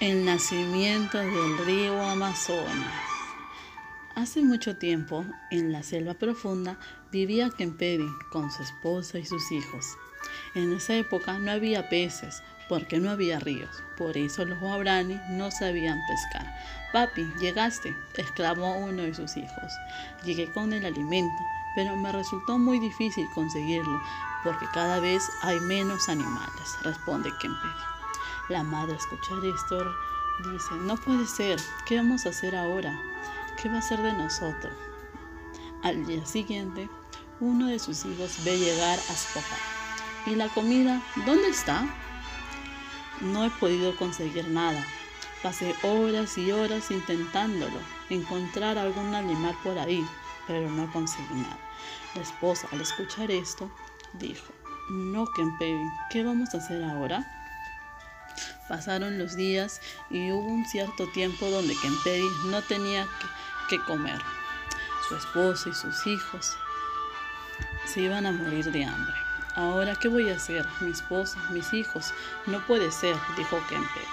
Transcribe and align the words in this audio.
El 0.00 0.24
nacimiento 0.24 1.18
del 1.18 1.58
río 1.66 2.00
Amazonas. 2.00 3.02
Hace 4.14 4.44
mucho 4.44 4.76
tiempo, 4.76 5.24
en 5.50 5.72
la 5.72 5.82
selva 5.82 6.14
profunda, 6.14 6.78
vivía 7.10 7.50
Kemperi 7.50 8.06
con 8.30 8.48
su 8.52 8.62
esposa 8.62 9.18
y 9.18 9.26
sus 9.26 9.50
hijos. 9.50 9.84
En 10.54 10.72
esa 10.72 10.94
época 10.94 11.40
no 11.40 11.50
había 11.50 11.88
peces, 11.88 12.44
porque 12.68 13.00
no 13.00 13.10
había 13.10 13.40
ríos. 13.40 13.82
Por 13.96 14.16
eso 14.16 14.44
los 14.44 14.60
guaraní 14.60 15.18
no 15.30 15.50
sabían 15.50 15.98
pescar. 16.06 16.46
Papi, 16.92 17.28
llegaste, 17.40 17.92
exclamó 18.16 18.78
uno 18.78 19.02
de 19.02 19.14
sus 19.14 19.36
hijos. 19.36 19.72
Llegué 20.24 20.48
con 20.52 20.72
el 20.72 20.86
alimento, 20.86 21.42
pero 21.74 21.96
me 21.96 22.12
resultó 22.12 22.56
muy 22.56 22.78
difícil 22.78 23.26
conseguirlo, 23.34 24.00
porque 24.44 24.66
cada 24.72 25.00
vez 25.00 25.24
hay 25.42 25.58
menos 25.58 26.08
animales, 26.08 26.76
responde 26.84 27.30
Kemperi. 27.40 27.97
La 28.48 28.62
madre 28.62 28.96
escuchar 28.96 29.44
esto 29.44 29.94
dice, 30.50 30.74
no 30.80 30.96
puede 30.96 31.26
ser, 31.26 31.60
¿qué 31.84 31.96
vamos 31.96 32.24
a 32.24 32.30
hacer 32.30 32.56
ahora? 32.56 32.98
¿Qué 33.60 33.68
va 33.68 33.78
a 33.78 33.82
ser 33.82 34.00
de 34.00 34.12
nosotros? 34.14 34.72
Al 35.82 36.06
día 36.06 36.24
siguiente, 36.24 36.88
uno 37.40 37.66
de 37.66 37.78
sus 37.78 38.06
hijos 38.06 38.42
ve 38.44 38.58
llegar 38.58 38.98
a 38.98 39.16
su 39.16 39.34
papá. 39.34 39.56
¿Y 40.24 40.34
la 40.34 40.48
comida? 40.48 41.02
¿Dónde 41.26 41.48
está? 41.48 41.86
No 43.20 43.44
he 43.44 43.50
podido 43.50 43.94
conseguir 43.96 44.48
nada. 44.48 44.82
Pasé 45.42 45.74
horas 45.82 46.38
y 46.38 46.50
horas 46.50 46.90
intentándolo, 46.90 47.78
encontrar 48.08 48.78
algún 48.78 49.14
animal 49.14 49.54
por 49.62 49.78
ahí, 49.78 50.06
pero 50.46 50.70
no 50.70 50.90
conseguí 50.90 51.34
nada. 51.34 51.58
La 52.14 52.22
esposa, 52.22 52.66
al 52.72 52.80
escuchar 52.80 53.30
esto, 53.30 53.70
dijo, 54.14 54.54
no, 54.88 55.26
Kempe, 55.26 55.78
¿qué 56.10 56.24
vamos 56.24 56.54
a 56.54 56.58
hacer 56.58 56.82
ahora? 56.82 57.37
Pasaron 58.68 59.18
los 59.18 59.34
días 59.34 59.80
y 60.10 60.30
hubo 60.30 60.46
un 60.46 60.66
cierto 60.66 61.08
tiempo 61.08 61.48
donde 61.48 61.74
Kempedi 61.80 62.28
no 62.46 62.60
tenía 62.62 63.08
que, 63.68 63.80
comer. 63.80 64.20
Su 65.08 65.16
esposa 65.16 65.70
y 65.70 65.74
sus 65.74 66.06
hijos 66.06 66.56
se 67.86 68.02
iban 68.02 68.26
a 68.26 68.32
morir 68.32 68.70
de 68.70 68.84
hambre. 68.84 69.14
Ahora, 69.54 69.96
¿qué 69.96 70.08
voy 70.08 70.28
a 70.30 70.36
hacer? 70.36 70.66
Mi 70.80 70.90
esposa, 70.90 71.38
mis 71.50 71.72
hijos. 71.72 72.12
No 72.46 72.64
puede 72.66 72.90
ser, 72.90 73.16
dijo 73.36 73.58
Kempedi. 73.68 74.06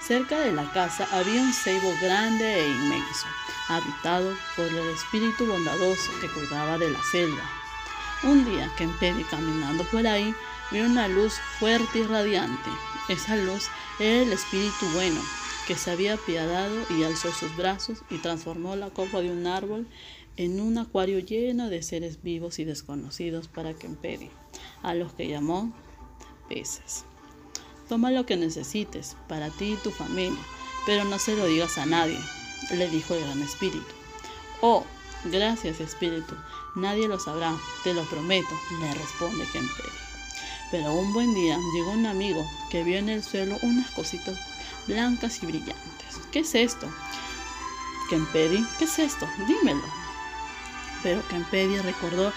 Cerca 0.00 0.38
de 0.40 0.52
la 0.52 0.70
casa 0.72 1.06
había 1.12 1.42
un 1.42 1.52
ceibo 1.52 1.92
grande 2.00 2.60
e 2.60 2.68
inmenso, 2.68 3.26
habitado 3.68 4.34
por 4.56 4.66
el 4.66 4.88
espíritu 4.90 5.46
bondadoso 5.46 6.12
que 6.20 6.28
cuidaba 6.28 6.78
de 6.78 6.90
la 6.90 7.02
selva. 7.10 7.42
Un 8.24 8.44
día, 8.44 8.68
Kempedi 8.76 9.22
caminando 9.22 9.84
por 9.84 10.04
ahí, 10.04 10.34
vio 10.72 10.84
una 10.84 11.06
luz 11.06 11.34
fuerte 11.60 12.00
y 12.00 12.02
radiante. 12.02 12.68
Esa 13.08 13.36
luz 13.36 13.68
era 14.00 14.22
el 14.22 14.32
espíritu 14.32 14.86
bueno, 14.92 15.20
que 15.68 15.76
se 15.76 15.92
había 15.92 16.14
apiadado 16.14 16.74
y 16.90 17.04
alzó 17.04 17.32
sus 17.32 17.56
brazos 17.56 17.98
y 18.10 18.18
transformó 18.18 18.74
la 18.74 18.90
copa 18.90 19.20
de 19.20 19.30
un 19.30 19.46
árbol 19.46 19.86
en 20.36 20.60
un 20.60 20.78
acuario 20.78 21.20
lleno 21.20 21.68
de 21.68 21.82
seres 21.82 22.20
vivos 22.20 22.58
y 22.58 22.64
desconocidos 22.64 23.46
para 23.46 23.74
Kemperi, 23.74 24.30
a 24.82 24.94
los 24.94 25.12
que 25.12 25.28
llamó 25.28 25.72
peces. 26.48 27.04
Toma 27.88 28.10
lo 28.10 28.26
que 28.26 28.36
necesites 28.36 29.16
para 29.28 29.50
ti 29.50 29.74
y 29.74 29.76
tu 29.76 29.92
familia, 29.92 30.40
pero 30.86 31.04
no 31.04 31.20
se 31.20 31.36
lo 31.36 31.46
digas 31.46 31.78
a 31.78 31.86
nadie, 31.86 32.18
le 32.72 32.88
dijo 32.88 33.14
el 33.14 33.20
gran 33.20 33.42
espíritu. 33.42 33.94
Oh, 34.60 34.84
gracias 35.24 35.80
espíritu, 35.80 36.34
nadie 36.74 37.08
lo 37.08 37.18
sabrá, 37.18 37.54
te 37.84 37.94
lo 37.94 38.04
prometo, 38.04 38.54
le 38.80 38.94
responde 38.94 39.44
Kemperi. 39.52 39.88
Pero 40.70 40.92
un 40.92 41.12
buen 41.12 41.34
día 41.34 41.58
llegó 41.74 41.92
un 41.92 42.06
amigo 42.06 42.46
que 42.70 42.84
vio 42.84 42.98
en 42.98 43.08
el 43.08 43.22
suelo 43.22 43.56
unas 43.62 43.90
cositas 43.90 44.38
blancas 44.86 45.42
y 45.42 45.46
brillantes. 45.46 46.20
¿Qué 46.30 46.40
es 46.40 46.54
esto? 46.54 46.86
Kempedi, 48.10 48.66
¿qué 48.78 48.84
es 48.84 48.98
esto? 48.98 49.26
Dímelo. 49.46 49.82
Pero 51.02 51.26
Kempedi 51.28 51.78
recordó 51.78 52.32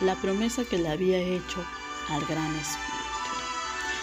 la 0.00 0.16
promesa 0.16 0.64
que 0.64 0.78
le 0.78 0.88
había 0.88 1.18
hecho 1.18 1.64
al 2.08 2.24
gran 2.26 2.54
espíritu. 2.56 2.92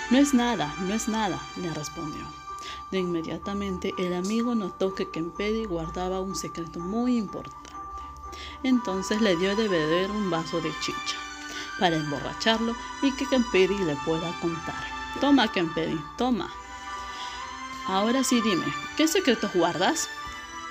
No 0.09 0.17
es 0.17 0.33
nada, 0.33 0.73
no 0.79 0.93
es 0.93 1.07
nada, 1.07 1.39
le 1.57 1.73
respondió. 1.73 2.25
De 2.91 2.99
inmediatamente 2.99 3.93
el 3.97 4.13
amigo 4.13 4.55
notó 4.55 4.95
que 4.95 5.09
Kempedi 5.09 5.65
guardaba 5.65 6.21
un 6.21 6.35
secreto 6.35 6.79
muy 6.79 7.17
importante. 7.17 7.68
Entonces 8.63 9.21
le 9.21 9.35
dio 9.37 9.55
de 9.55 9.67
beber 9.67 10.11
un 10.11 10.29
vaso 10.29 10.59
de 10.61 10.71
chicha 10.81 11.17
para 11.79 11.95
emborracharlo 11.95 12.75
y 13.01 13.11
que 13.13 13.25
Kempedi 13.25 13.77
le 13.77 13.95
pueda 14.05 14.37
contar. 14.41 14.83
Toma, 15.21 15.51
Kempedi, 15.51 15.99
toma. 16.17 16.49
Ahora 17.87 18.23
sí 18.23 18.41
dime, 18.41 18.65
¿qué 18.97 19.07
secretos 19.07 19.53
guardas? 19.53 20.09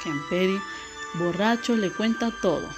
Kempedi, 0.03 0.61
borracho, 1.15 1.75
le 1.77 1.91
cuenta 1.91 2.31
todo. 2.43 2.69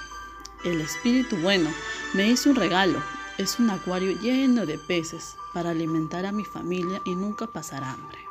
El 0.65 0.81
espíritu 0.81 1.37
bueno 1.37 1.71
me 2.15 2.29
hizo 2.29 2.51
un 2.51 2.57
regalo. 2.57 3.03
Es 3.39 3.59
un 3.59 3.71
acuario 3.71 4.13
lleno 4.21 4.67
de 4.67 4.79
peces 4.79 5.37
para 5.53 5.71
alimentar 5.71 6.27
a 6.27 6.33
mi 6.33 6.45
familia 6.45 7.01
y 7.05 7.15
nunca 7.15 7.47
pasar 7.47 7.83
hambre. 7.83 8.30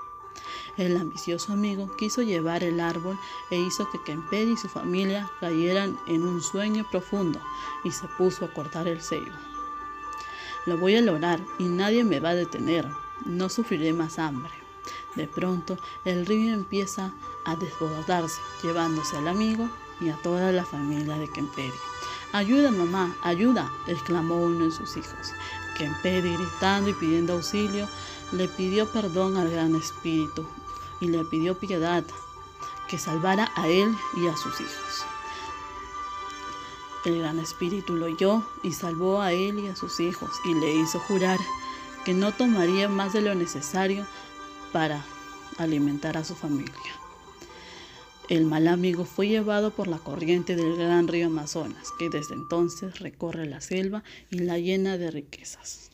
El 0.79 0.95
ambicioso 0.95 1.51
amigo 1.51 1.93
quiso 1.97 2.21
llevar 2.21 2.63
el 2.63 2.79
árbol 2.79 3.19
e 3.51 3.59
hizo 3.59 3.89
que 3.89 4.01
Kempedi 4.01 4.53
y 4.53 4.57
su 4.57 4.69
familia 4.69 5.29
cayeran 5.41 5.99
en 6.07 6.23
un 6.23 6.41
sueño 6.41 6.87
profundo 6.89 7.37
y 7.83 7.91
se 7.91 8.07
puso 8.17 8.45
a 8.45 8.53
cortar 8.53 8.87
el 8.87 9.01
ceibo. 9.01 9.35
Lo 10.65 10.77
voy 10.77 10.95
a 10.95 11.01
lograr 11.01 11.41
y 11.57 11.65
nadie 11.65 12.05
me 12.05 12.21
va 12.21 12.29
a 12.29 12.35
detener. 12.35 12.87
No 13.25 13.49
sufriré 13.49 13.91
más 13.91 14.19
hambre. 14.19 14.53
De 15.15 15.27
pronto, 15.27 15.77
el 16.05 16.25
río 16.25 16.53
empieza 16.53 17.11
a 17.43 17.57
desbordarse, 17.57 18.39
llevándose 18.63 19.17
al 19.17 19.27
amigo 19.27 19.67
y 19.99 20.07
a 20.07 20.15
toda 20.21 20.53
la 20.53 20.63
familia 20.63 21.17
de 21.17 21.27
Kemperi. 21.27 21.73
Ayuda, 22.31 22.71
mamá, 22.71 23.13
ayuda, 23.21 23.69
exclamó 23.87 24.37
uno 24.37 24.63
de 24.63 24.71
sus 24.71 24.95
hijos. 24.95 25.33
Kemperi, 25.77 26.37
gritando 26.37 26.89
y 26.89 26.93
pidiendo 26.93 27.33
auxilio, 27.33 27.85
le 28.31 28.47
pidió 28.47 28.89
perdón 28.89 29.35
al 29.35 29.51
gran 29.51 29.75
espíritu 29.75 30.47
y 31.01 31.07
le 31.07 31.23
pidió 31.25 31.57
piedad, 31.57 32.03
que 32.87 32.97
salvara 32.97 33.51
a 33.55 33.67
él 33.67 33.93
y 34.17 34.27
a 34.27 34.35
sus 34.35 34.59
hijos. 34.59 35.05
El 37.05 37.19
gran 37.19 37.39
espíritu 37.39 37.95
lo 37.95 38.07
oyó 38.07 38.43
y 38.63 38.73
salvó 38.73 39.21
a 39.21 39.31
él 39.31 39.59
y 39.59 39.67
a 39.67 39.75
sus 39.75 39.99
hijos 39.99 40.31
y 40.43 40.53
le 40.53 40.75
hizo 40.75 40.99
jurar 40.99 41.39
que 42.03 42.13
no 42.13 42.33
tomaría 42.33 42.89
más 42.89 43.13
de 43.13 43.21
lo 43.21 43.35
necesario 43.35 44.05
para 44.73 45.05
alimentar 45.57 46.17
a 46.17 46.23
su 46.23 46.35
familia. 46.35 46.73
El 48.27 48.45
mal 48.45 48.67
amigo 48.67 49.05
fue 49.05 49.27
llevado 49.27 49.71
por 49.71 49.87
la 49.87 49.97
corriente 49.97 50.55
del 50.55 50.75
gran 50.75 51.07
río 51.07 51.27
Amazonas, 51.27 51.89
que 51.97 52.09
desde 52.09 52.35
entonces 52.35 52.99
recorre 52.99 53.47
la 53.47 53.59
selva 53.59 54.03
y 54.29 54.39
la 54.39 54.59
llena 54.59 54.97
de 54.97 55.09
riquezas. 55.09 55.89